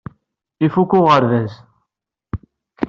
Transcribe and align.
Ifuk 0.65 0.91
uɣerbaz. 0.99 1.53